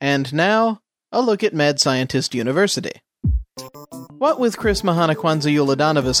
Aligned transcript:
And 0.00 0.32
now, 0.32 0.80
a 1.12 1.20
look 1.20 1.44
at 1.44 1.54
Mad 1.54 1.78
Scientist 1.78 2.34
University. 2.34 3.02
What 4.18 4.40
with 4.40 4.56
Chrismahanukwanza 4.56 5.52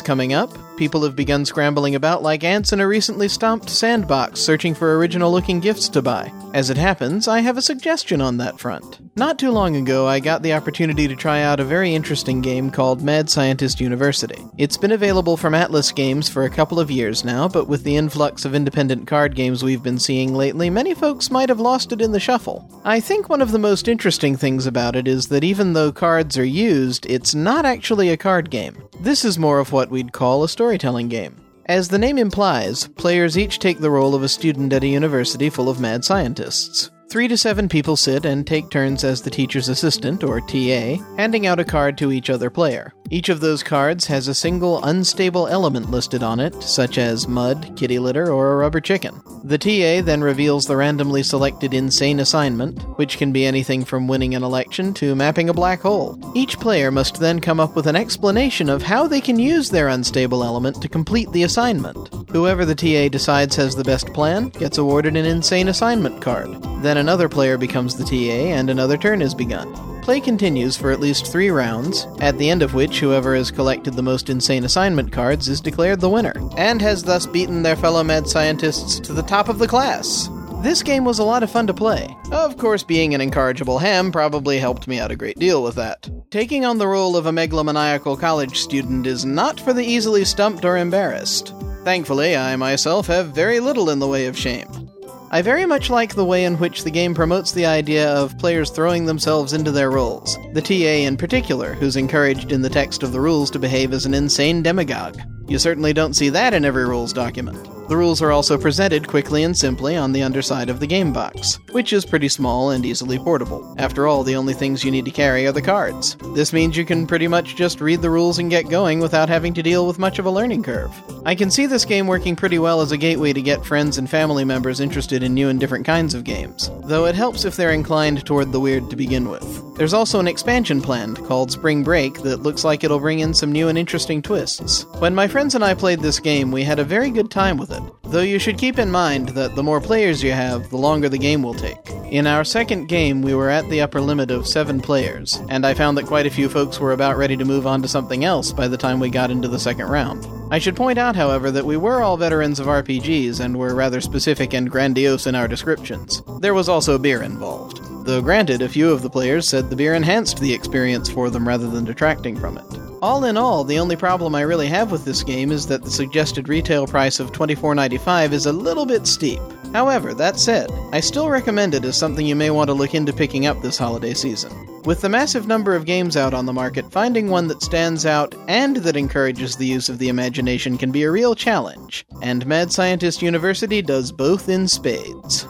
coming 0.02 0.32
up, 0.32 0.52
people 0.80 1.02
have 1.02 1.14
begun 1.14 1.44
scrambling 1.44 1.94
about 1.94 2.22
like 2.22 2.42
ants 2.42 2.72
in 2.72 2.80
a 2.80 2.88
recently 2.88 3.28
stomped 3.28 3.68
sandbox 3.68 4.40
searching 4.40 4.74
for 4.74 4.96
original 4.96 5.30
looking 5.30 5.60
gifts 5.60 5.90
to 5.90 6.00
buy. 6.00 6.32
As 6.54 6.70
it 6.70 6.78
happens, 6.78 7.28
I 7.28 7.40
have 7.40 7.58
a 7.58 7.62
suggestion 7.62 8.22
on 8.22 8.38
that 8.38 8.58
front. 8.58 8.98
Not 9.14 9.38
too 9.38 9.50
long 9.50 9.76
ago, 9.76 10.08
I 10.08 10.20
got 10.20 10.42
the 10.42 10.54
opportunity 10.54 11.06
to 11.06 11.14
try 11.14 11.42
out 11.42 11.60
a 11.60 11.64
very 11.64 11.94
interesting 11.94 12.40
game 12.40 12.70
called 12.70 13.02
Mad 13.02 13.28
Scientist 13.28 13.78
University. 13.78 14.42
It's 14.56 14.78
been 14.78 14.92
available 14.92 15.36
from 15.36 15.54
Atlas 15.54 15.92
Games 15.92 16.30
for 16.30 16.44
a 16.44 16.50
couple 16.50 16.80
of 16.80 16.90
years 16.90 17.26
now, 17.26 17.46
but 17.46 17.68
with 17.68 17.84
the 17.84 17.96
influx 17.96 18.46
of 18.46 18.54
independent 18.54 19.06
card 19.06 19.36
games 19.36 19.62
we've 19.62 19.82
been 19.82 19.98
seeing 19.98 20.34
lately, 20.34 20.70
many 20.70 20.94
folks 20.94 21.30
might 21.30 21.50
have 21.50 21.60
lost 21.60 21.92
it 21.92 22.00
in 22.00 22.12
the 22.12 22.18
shuffle. 22.18 22.66
I 22.86 23.00
think 23.00 23.28
one 23.28 23.42
of 23.42 23.52
the 23.52 23.58
most 23.58 23.86
interesting 23.86 24.34
things 24.34 24.66
about 24.66 24.96
it 24.96 25.06
is 25.06 25.28
that 25.28 25.44
even 25.44 25.74
though 25.74 25.92
cards 25.92 26.38
are 26.38 26.44
used, 26.44 27.04
it's 27.04 27.34
not 27.34 27.66
actually 27.66 28.08
a 28.08 28.16
card 28.16 28.48
game. 28.48 28.82
This 29.00 29.24
is 29.24 29.38
more 29.38 29.60
of 29.60 29.72
what 29.72 29.90
we'd 29.90 30.12
call 30.12 30.44
a 30.44 30.48
storytelling 30.48 31.08
game. 31.08 31.34
As 31.64 31.88
the 31.88 31.98
name 31.98 32.18
implies, 32.18 32.86
players 32.86 33.38
each 33.38 33.58
take 33.58 33.78
the 33.78 33.90
role 33.90 34.14
of 34.14 34.22
a 34.22 34.28
student 34.28 34.74
at 34.74 34.84
a 34.84 34.88
university 34.88 35.48
full 35.48 35.70
of 35.70 35.80
mad 35.80 36.04
scientists. 36.04 36.90
Three 37.10 37.26
to 37.26 37.36
seven 37.36 37.68
people 37.68 37.96
sit 37.96 38.24
and 38.24 38.46
take 38.46 38.70
turns 38.70 39.02
as 39.02 39.20
the 39.20 39.30
teacher's 39.30 39.68
assistant, 39.68 40.22
or 40.22 40.40
TA, 40.40 41.02
handing 41.16 41.44
out 41.44 41.58
a 41.58 41.64
card 41.64 41.98
to 41.98 42.12
each 42.12 42.30
other 42.30 42.50
player. 42.50 42.94
Each 43.10 43.28
of 43.28 43.40
those 43.40 43.64
cards 43.64 44.06
has 44.06 44.28
a 44.28 44.34
single 44.34 44.80
unstable 44.84 45.48
element 45.48 45.90
listed 45.90 46.22
on 46.22 46.38
it, 46.38 46.54
such 46.62 46.98
as 46.98 47.26
mud, 47.26 47.72
kitty 47.74 47.98
litter, 47.98 48.30
or 48.30 48.52
a 48.52 48.56
rubber 48.58 48.80
chicken. 48.80 49.20
The 49.42 49.58
TA 49.58 50.06
then 50.06 50.20
reveals 50.20 50.66
the 50.66 50.76
randomly 50.76 51.24
selected 51.24 51.74
insane 51.74 52.20
assignment, 52.20 52.80
which 52.96 53.18
can 53.18 53.32
be 53.32 53.44
anything 53.44 53.84
from 53.84 54.06
winning 54.06 54.36
an 54.36 54.44
election 54.44 54.94
to 54.94 55.16
mapping 55.16 55.48
a 55.48 55.54
black 55.54 55.80
hole. 55.80 56.16
Each 56.36 56.60
player 56.60 56.92
must 56.92 57.18
then 57.18 57.40
come 57.40 57.58
up 57.58 57.74
with 57.74 57.88
an 57.88 57.96
explanation 57.96 58.68
of 58.68 58.84
how 58.84 59.08
they 59.08 59.20
can 59.20 59.36
use 59.36 59.68
their 59.68 59.88
unstable 59.88 60.44
element 60.44 60.80
to 60.80 60.88
complete 60.88 61.32
the 61.32 61.42
assignment. 61.42 62.19
Whoever 62.32 62.64
the 62.64 62.76
TA 62.76 63.08
decides 63.08 63.56
has 63.56 63.74
the 63.74 63.82
best 63.82 64.06
plan 64.12 64.50
gets 64.50 64.78
awarded 64.78 65.16
an 65.16 65.26
insane 65.26 65.66
assignment 65.66 66.22
card. 66.22 66.62
Then 66.80 66.96
another 66.96 67.28
player 67.28 67.58
becomes 67.58 67.96
the 67.96 68.04
TA 68.04 68.54
and 68.54 68.70
another 68.70 68.96
turn 68.96 69.20
is 69.20 69.34
begun. 69.34 69.74
Play 70.02 70.20
continues 70.20 70.76
for 70.76 70.92
at 70.92 71.00
least 71.00 71.26
three 71.26 71.50
rounds, 71.50 72.06
at 72.20 72.38
the 72.38 72.48
end 72.48 72.62
of 72.62 72.72
which 72.72 73.00
whoever 73.00 73.34
has 73.34 73.50
collected 73.50 73.94
the 73.94 74.02
most 74.02 74.30
insane 74.30 74.64
assignment 74.64 75.10
cards 75.10 75.48
is 75.48 75.60
declared 75.60 76.00
the 76.00 76.08
winner, 76.08 76.34
and 76.56 76.80
has 76.80 77.02
thus 77.02 77.26
beaten 77.26 77.62
their 77.62 77.76
fellow 77.76 78.04
mad 78.04 78.28
scientists 78.28 79.00
to 79.00 79.12
the 79.12 79.22
top 79.22 79.48
of 79.48 79.58
the 79.58 79.68
class. 79.68 80.30
This 80.62 80.84
game 80.84 81.04
was 81.04 81.18
a 81.18 81.24
lot 81.24 81.42
of 81.42 81.50
fun 81.50 81.66
to 81.66 81.74
play. 81.74 82.14
Of 82.30 82.56
course, 82.58 82.84
being 82.84 83.12
an 83.12 83.20
incorrigible 83.20 83.78
ham 83.78 84.12
probably 84.12 84.58
helped 84.58 84.86
me 84.86 85.00
out 85.00 85.10
a 85.10 85.16
great 85.16 85.38
deal 85.38 85.62
with 85.62 85.74
that. 85.76 86.08
Taking 86.30 86.64
on 86.64 86.78
the 86.78 86.86
role 86.86 87.16
of 87.16 87.26
a 87.26 87.32
megalomaniacal 87.32 88.20
college 88.20 88.58
student 88.58 89.06
is 89.06 89.24
not 89.24 89.58
for 89.58 89.72
the 89.72 89.84
easily 89.84 90.24
stumped 90.24 90.64
or 90.64 90.76
embarrassed. 90.76 91.54
Thankfully, 91.84 92.36
I 92.36 92.56
myself 92.56 93.06
have 93.06 93.34
very 93.34 93.58
little 93.58 93.88
in 93.88 94.00
the 94.00 94.06
way 94.06 94.26
of 94.26 94.36
shame. 94.36 94.90
I 95.30 95.40
very 95.40 95.64
much 95.64 95.88
like 95.88 96.14
the 96.14 96.24
way 96.24 96.44
in 96.44 96.58
which 96.58 96.84
the 96.84 96.90
game 96.90 97.14
promotes 97.14 97.52
the 97.52 97.64
idea 97.64 98.12
of 98.12 98.36
players 98.36 98.68
throwing 98.68 99.06
themselves 99.06 99.52
into 99.52 99.70
their 99.70 99.90
roles, 99.90 100.36
the 100.52 100.60
TA 100.60 101.06
in 101.06 101.16
particular, 101.16 101.72
who's 101.72 101.96
encouraged 101.96 102.52
in 102.52 102.62
the 102.62 102.68
text 102.68 103.02
of 103.02 103.12
the 103.12 103.20
rules 103.20 103.50
to 103.52 103.58
behave 103.58 103.92
as 103.92 104.04
an 104.06 104.12
insane 104.12 104.62
demagogue. 104.62 105.20
You 105.48 105.58
certainly 105.58 105.92
don't 105.92 106.14
see 106.14 106.28
that 106.28 106.52
in 106.52 106.64
every 106.64 106.84
rules 106.84 107.12
document. 107.12 107.66
The 107.90 107.96
rules 107.96 108.22
are 108.22 108.30
also 108.30 108.56
presented 108.56 109.08
quickly 109.08 109.42
and 109.42 109.58
simply 109.58 109.96
on 109.96 110.12
the 110.12 110.22
underside 110.22 110.70
of 110.70 110.78
the 110.78 110.86
game 110.86 111.12
box, 111.12 111.58
which 111.72 111.92
is 111.92 112.04
pretty 112.04 112.28
small 112.28 112.70
and 112.70 112.86
easily 112.86 113.18
portable. 113.18 113.74
After 113.78 114.06
all, 114.06 114.22
the 114.22 114.36
only 114.36 114.54
things 114.54 114.84
you 114.84 114.92
need 114.92 115.06
to 115.06 115.10
carry 115.10 115.44
are 115.48 115.50
the 115.50 115.60
cards. 115.60 116.16
This 116.32 116.52
means 116.52 116.76
you 116.76 116.84
can 116.84 117.04
pretty 117.04 117.26
much 117.26 117.56
just 117.56 117.80
read 117.80 118.00
the 118.00 118.08
rules 118.08 118.38
and 118.38 118.48
get 118.48 118.68
going 118.68 119.00
without 119.00 119.28
having 119.28 119.54
to 119.54 119.62
deal 119.64 119.88
with 119.88 119.98
much 119.98 120.20
of 120.20 120.26
a 120.26 120.30
learning 120.30 120.62
curve. 120.62 120.94
I 121.26 121.34
can 121.34 121.50
see 121.50 121.66
this 121.66 121.84
game 121.84 122.06
working 122.06 122.36
pretty 122.36 122.60
well 122.60 122.80
as 122.80 122.92
a 122.92 122.96
gateway 122.96 123.32
to 123.32 123.42
get 123.42 123.66
friends 123.66 123.98
and 123.98 124.08
family 124.08 124.44
members 124.44 124.78
interested 124.78 125.24
in 125.24 125.34
new 125.34 125.48
and 125.48 125.58
different 125.58 125.84
kinds 125.84 126.14
of 126.14 126.22
games, 126.22 126.70
though 126.84 127.06
it 127.06 127.16
helps 127.16 127.44
if 127.44 127.56
they're 127.56 127.72
inclined 127.72 128.24
toward 128.24 128.52
the 128.52 128.60
weird 128.60 128.88
to 128.90 128.96
begin 128.96 129.28
with. 129.28 129.66
There's 129.76 129.94
also 129.94 130.20
an 130.20 130.28
expansion 130.28 130.80
planned 130.80 131.24
called 131.26 131.50
Spring 131.50 131.82
Break 131.82 132.22
that 132.22 132.42
looks 132.42 132.64
like 132.64 132.84
it'll 132.84 133.00
bring 133.00 133.20
in 133.20 133.32
some 133.32 133.50
new 133.50 133.68
and 133.68 133.78
interesting 133.78 134.20
twists. 134.20 134.84
When 134.98 135.14
my 135.14 135.26
friends 135.26 135.54
and 135.54 135.64
I 135.64 135.74
played 135.74 136.00
this 136.00 136.20
game, 136.20 136.52
we 136.52 136.62
had 136.62 136.78
a 136.78 136.84
very 136.84 137.10
good 137.10 137.30
time 137.30 137.56
with 137.56 137.72
it. 137.72 137.79
Though 138.04 138.22
you 138.22 138.40
should 138.40 138.58
keep 138.58 138.78
in 138.78 138.90
mind 138.90 139.28
that 139.30 139.54
the 139.54 139.62
more 139.62 139.80
players 139.80 140.22
you 140.22 140.32
have, 140.32 140.68
the 140.70 140.76
longer 140.76 141.08
the 141.08 141.16
game 141.16 141.42
will 141.42 141.54
take. 141.54 141.78
In 142.10 142.26
our 142.26 142.42
second 142.42 142.88
game, 142.88 143.22
we 143.22 143.34
were 143.34 143.50
at 143.50 143.68
the 143.68 143.80
upper 143.80 144.00
limit 144.00 144.32
of 144.32 144.48
seven 144.48 144.80
players, 144.80 145.40
and 145.48 145.64
I 145.64 145.74
found 145.74 145.96
that 145.96 146.06
quite 146.06 146.26
a 146.26 146.30
few 146.30 146.48
folks 146.48 146.80
were 146.80 146.90
about 146.90 147.16
ready 147.16 147.36
to 147.36 147.44
move 147.44 147.68
on 147.68 147.82
to 147.82 147.88
something 147.88 148.24
else 148.24 148.52
by 148.52 148.66
the 148.66 148.76
time 148.76 148.98
we 148.98 149.10
got 149.10 149.30
into 149.30 149.46
the 149.46 149.60
second 149.60 149.86
round. 149.86 150.26
I 150.52 150.58
should 150.58 150.74
point 150.74 150.98
out, 150.98 151.14
however, 151.14 151.52
that 151.52 151.64
we 151.64 151.76
were 151.76 152.02
all 152.02 152.16
veterans 152.16 152.58
of 152.58 152.66
RPGs 152.66 153.38
and 153.38 153.56
were 153.56 153.76
rather 153.76 154.00
specific 154.00 154.54
and 154.54 154.68
grandiose 154.68 155.28
in 155.28 155.36
our 155.36 155.46
descriptions. 155.46 156.24
There 156.40 156.54
was 156.54 156.68
also 156.68 156.98
beer 156.98 157.22
involved. 157.22 157.80
Though 158.04 158.20
granted, 158.20 158.60
a 158.60 158.68
few 158.68 158.90
of 158.90 159.02
the 159.02 159.10
players 159.10 159.46
said 159.46 159.70
the 159.70 159.76
beer 159.76 159.94
enhanced 159.94 160.40
the 160.40 160.52
experience 160.52 161.08
for 161.08 161.30
them 161.30 161.46
rather 161.46 161.70
than 161.70 161.84
detracting 161.84 162.36
from 162.36 162.58
it. 162.58 162.89
All 163.02 163.24
in 163.24 163.38
all, 163.38 163.64
the 163.64 163.78
only 163.78 163.96
problem 163.96 164.34
I 164.34 164.42
really 164.42 164.66
have 164.66 164.92
with 164.92 165.06
this 165.06 165.22
game 165.22 165.52
is 165.52 165.66
that 165.68 165.82
the 165.82 165.90
suggested 165.90 166.50
retail 166.50 166.86
price 166.86 167.18
of 167.18 167.32
$24.95 167.32 168.32
is 168.32 168.44
a 168.44 168.52
little 168.52 168.84
bit 168.84 169.06
steep. 169.06 169.40
However, 169.72 170.12
that 170.12 170.38
said, 170.38 170.70
I 170.92 171.00
still 171.00 171.30
recommend 171.30 171.74
it 171.74 171.86
as 171.86 171.96
something 171.96 172.26
you 172.26 172.36
may 172.36 172.50
want 172.50 172.68
to 172.68 172.74
look 172.74 172.94
into 172.94 173.14
picking 173.14 173.46
up 173.46 173.62
this 173.62 173.78
holiday 173.78 174.12
season. 174.12 174.52
With 174.84 175.00
the 175.00 175.08
massive 175.08 175.46
number 175.46 175.74
of 175.74 175.86
games 175.86 176.14
out 176.14 176.34
on 176.34 176.44
the 176.44 176.52
market, 176.52 176.92
finding 176.92 177.30
one 177.30 177.48
that 177.48 177.62
stands 177.62 178.04
out 178.04 178.34
and 178.48 178.76
that 178.76 178.96
encourages 178.96 179.56
the 179.56 179.66
use 179.66 179.88
of 179.88 179.98
the 179.98 180.10
imagination 180.10 180.76
can 180.76 180.90
be 180.90 181.04
a 181.04 181.10
real 181.10 181.34
challenge, 181.34 182.04
and 182.20 182.44
Mad 182.46 182.70
Scientist 182.70 183.22
University 183.22 183.80
does 183.80 184.12
both 184.12 184.50
in 184.50 184.68
spades. 184.68 185.46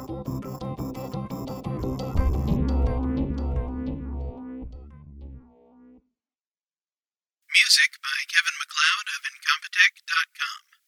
Music 7.60 7.92
by 8.00 8.20
Kevin 8.32 8.56
MacLeod 8.56 9.08
of 9.12 9.22
Incompetech.com. 9.28 10.79